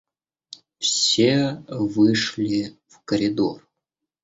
[0.79, 3.69] Все вышли в коридор.